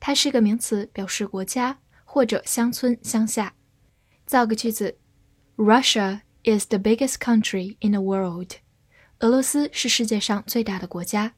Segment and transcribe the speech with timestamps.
[0.00, 3.54] 它是个名词，表示国家或者乡村、乡下。
[4.26, 4.98] 造个句子：
[5.56, 8.52] Russia is the biggest country in the world。
[9.20, 11.34] 俄罗斯是世界上最大的国家。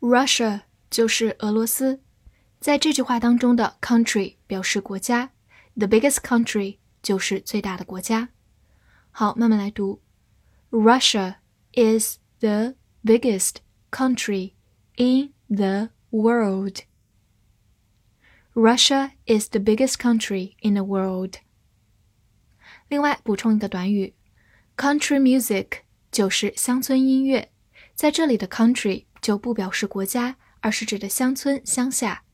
[0.00, 2.00] Russia 就是俄罗斯。
[2.58, 5.32] 在这句话当中的 country 表示国家，
[5.76, 8.30] the biggest country 就是最大的国家。
[9.10, 10.00] 好，慢慢来读。
[10.70, 11.36] Russia
[11.72, 12.74] is the
[13.04, 13.56] biggest
[13.90, 14.54] country
[14.96, 16.82] in the world.
[18.54, 21.38] Russia is the biggest country in the world.
[22.88, 24.14] 另外补充一个短语，
[24.76, 27.52] country music 就是乡村音乐，
[27.94, 32.24] 在这里的 country 就不表示国家，而是指的乡村、乡下。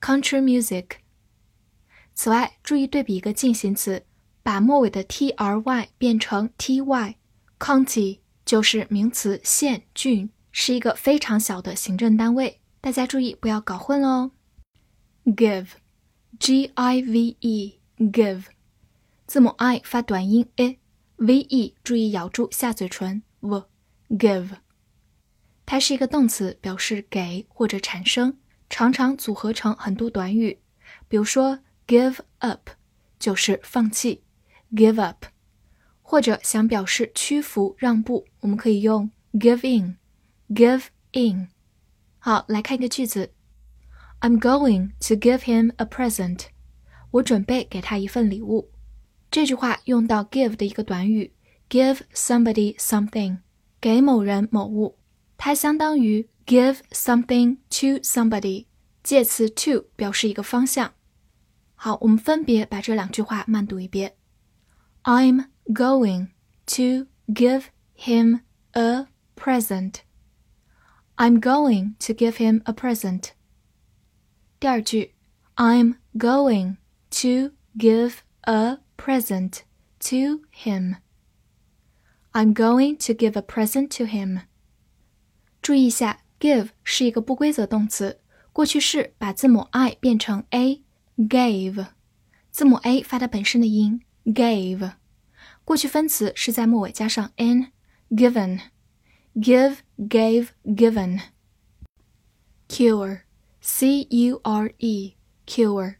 [0.00, 0.98] country music。
[2.14, 4.06] 此外，注意对比一个进行词。
[4.44, 6.78] 把末尾的 t r y 变成 t
[7.59, 12.61] County 就是名词县郡，是一个非常小的行政单位。
[12.81, 14.31] 大家注意不要搞混哦。
[15.25, 18.45] give，g i v e，give，
[19.27, 24.49] 字母 i 发短音 a，v e 注意咬住下嘴唇 v，give，
[25.65, 28.37] 它是一个动词，表示给或者产生，
[28.69, 30.59] 常常组合成很多短语，
[31.09, 32.69] 比如说 give up
[33.19, 34.23] 就是放弃。
[34.71, 35.25] give up，
[36.09, 41.49] 或者想表示屈服、让步，我们可以用 give in，give in。
[42.17, 43.31] 好，来看一个句子
[44.19, 46.45] ：I'm going to give him a present。
[47.11, 48.71] 我准备给他一份礼物。
[49.29, 51.31] 这句话用到 give 的一个短语
[51.69, 53.37] ，give somebody something，
[53.79, 54.97] 给某人某物，
[55.37, 58.65] 它相当于 give something to somebody，
[59.03, 60.91] 介词 to 表示一个方向。
[61.75, 64.15] 好，我们分别把这两句话慢读一遍。
[65.03, 66.28] I'm going
[66.66, 68.40] to give him
[68.74, 69.06] a
[69.36, 70.02] present.
[71.16, 73.32] I'm going to give him a present.
[74.58, 75.14] 第二句，
[75.56, 76.76] I'm going
[77.10, 79.60] to give a present
[80.00, 80.96] to him.
[82.32, 84.42] I'm going to give a present to him.
[85.62, 88.20] 注意一下，give 是一个不规则动词，
[88.52, 91.86] 过去式把字母 i 变成 a，gave，
[92.50, 94.02] 字母 a 发它本身的音。
[94.24, 94.92] gave，
[95.69, 101.21] 过去分词是在末尾加上 n，given，give gave given。
[102.67, 105.99] cure，c u r e，cure，c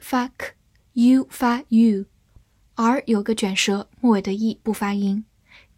[0.00, 5.26] 发 k，u 发 u，r 有个卷舌，末尾的 e 不发音。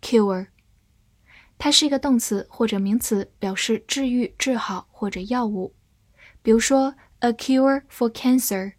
[0.01, 0.47] cure，
[1.59, 5.75] 它是一个动词或者名词，表示治愈、治好或者药物。
[6.41, 8.75] 比如说，a cure for cancer。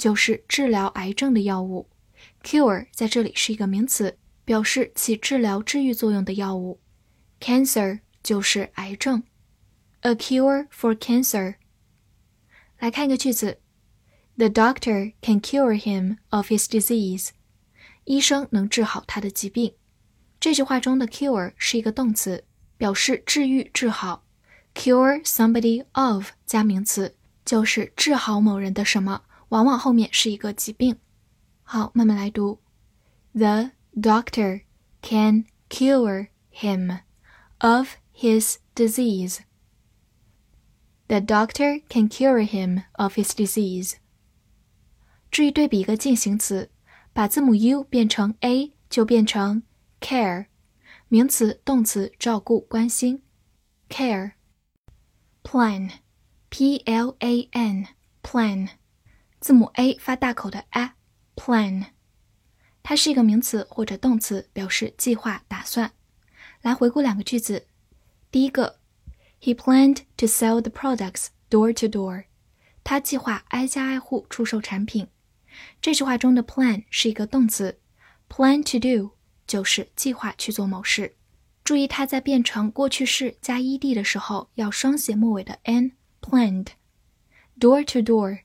[0.00, 1.89] 就是治疗癌症的药物
[2.42, 6.80] ，cure 在这里是一个名词，表示起治疗、治愈作用的药物。
[7.40, 9.22] cancer 就是癌症
[10.00, 11.56] ，a cure for cancer。
[12.78, 13.60] 来看一个句子
[14.36, 17.30] ：The doctor can cure him of his disease。
[18.04, 19.74] 医生能治好他的疾病。
[20.40, 22.44] 这句话中的 cure 是一个动词，
[22.76, 24.24] 表示治愈、治好。
[24.74, 29.22] cure somebody of 加名词，就是治好某人的什么。
[29.50, 30.96] 往往后面是一个疾病。
[31.69, 32.59] 好，慢慢来读。
[33.33, 34.63] The doctor
[35.01, 36.99] can cure him
[37.59, 39.39] of his disease.
[41.07, 43.95] The doctor can cure him of his disease.
[45.29, 46.71] 注意对比一个进行词，
[47.13, 49.63] 把字母 u 变成 a 就变成
[49.99, 50.47] care，
[51.07, 53.21] 名词、动词，照顾、关心。
[53.89, 58.69] care。plan，p l a n，plan。
[59.39, 60.65] 字母 a 发大口的
[61.40, 61.86] plan，
[62.82, 65.92] 它是一个名词或者动词，表示计划、打算。
[66.60, 67.66] 来回顾两个句子，
[68.30, 68.78] 第一个
[69.40, 72.24] ，He planned to sell the products door to door。
[72.84, 75.08] 他计划挨家挨户出售产品。
[75.80, 77.78] 这句话中的 plan 是一个动词
[78.28, 79.16] ，plan to do
[79.46, 81.16] 就是计划去做某事。
[81.64, 86.66] 注意它在变成过去式加 ed 的时候要双写末尾的 n，planned。
[87.58, 88.40] door to door。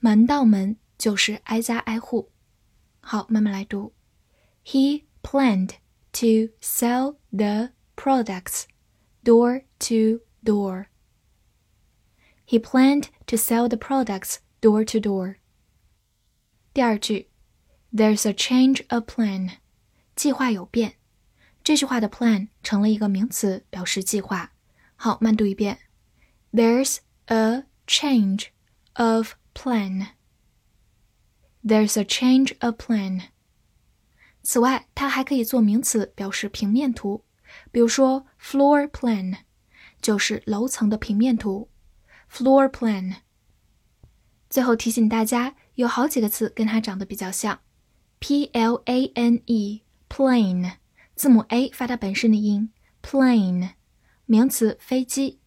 [0.00, 2.31] 门到门就是挨家挨户。
[2.99, 3.93] 好，慢慢来读。
[4.65, 5.75] He planned
[6.13, 8.65] to sell the products
[9.23, 10.87] door to door.
[12.45, 15.37] He planned to sell the products door to door.
[16.73, 17.29] 第二句，
[17.93, 19.57] There's a change of plan，
[20.15, 20.95] 计划有变。
[21.63, 24.53] 这句话的 plan 成了一个名词，表示计划。
[24.95, 25.79] 好，慢读一遍。
[26.53, 28.47] There's a change
[28.93, 30.07] of plan.
[31.63, 33.23] There's a change of plan.
[34.41, 37.25] 此外，它还可以做名词，表示平面图。
[37.71, 39.39] 比如说，floor plan
[40.01, 41.69] 就是楼层的平面图。
[42.31, 43.15] floor plan。
[44.49, 47.59] 最后提醒大家，有好几个词跟它长得比较像。
[48.19, 50.73] p l a n e plane，
[51.15, 52.71] 字母 a 发它本身的音。
[53.01, 53.71] plane，
[54.25, 55.39] 名词飞机。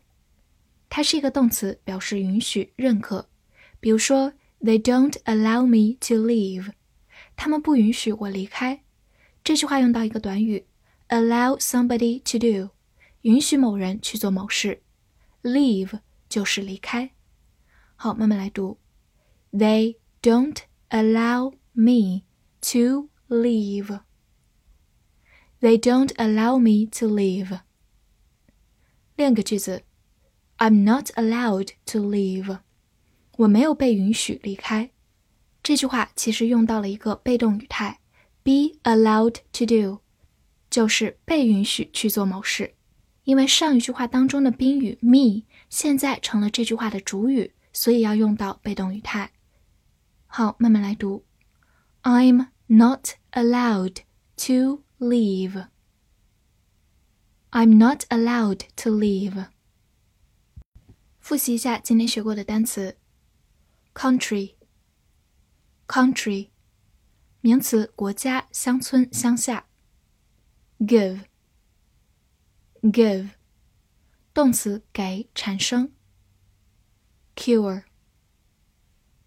[0.90, 3.30] 它是一个动词，表示允许、认可。
[3.80, 6.72] 比如说，They don't allow me to leave，
[7.36, 8.82] 他们不允许我离开。
[9.44, 10.66] 这句话用到一个短语。
[11.10, 12.72] Allow somebody to do，
[13.22, 14.82] 允许某人去做某事。
[15.42, 17.12] leave 就是离开。
[17.96, 18.78] 好，慢慢来读。
[19.52, 20.58] They don't
[20.90, 22.24] allow me
[22.62, 24.00] to leave.
[25.60, 27.62] They don't allow me to leave.
[29.16, 29.84] 另一个句子
[30.58, 32.60] ，I'm not allowed to leave.
[33.38, 34.92] 我没有被允许离开。
[35.64, 38.00] 这句话其实用到了一个被动语态
[38.44, 40.02] ，be allowed to do。
[40.78, 42.76] 就是被允许去做某事，
[43.24, 45.42] 因为上一句话当中的宾语 me
[45.72, 49.32] 现在成了这句话的主语，所以要用到被动语态。
[50.28, 51.26] 好，慢慢来读。
[52.04, 54.02] I'm not allowed
[54.46, 55.68] to leave.
[57.50, 59.48] I'm not allowed to leave.
[61.20, 62.98] 复习一下今天学过的单词
[63.96, 64.54] ：country,
[65.88, 66.50] country，
[67.42, 69.67] 名词，国家、乡村、乡下。
[70.87, 71.25] give
[72.83, 73.31] give
[74.35, 75.93] 动词给产生
[77.37, 77.85] cure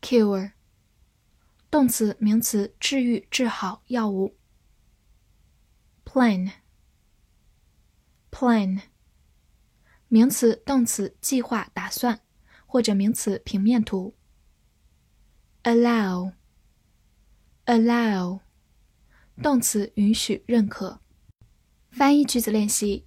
[0.01, 0.51] cure
[1.69, 4.35] 动词名词治愈治好药物
[6.03, 6.51] plan
[8.31, 8.81] plan
[10.07, 12.21] 名词动词计划打算
[12.65, 14.15] 或者名词平面图
[15.63, 16.33] allow
[17.65, 18.41] allow
[19.41, 21.01] 动词允许认可
[21.90, 23.04] 翻译句子练习：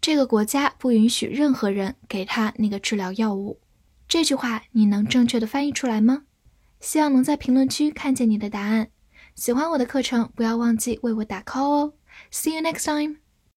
[0.00, 3.60] 这个国家不允许任何人给他那个治疗药物。
[4.08, 6.24] 这句话你能正确的翻译出来吗？
[6.80, 8.88] 希望能在评论区看见你的答案。
[9.34, 11.92] 喜欢我的课程，不要忘记为我打 call 哦。
[12.30, 13.25] See you next time.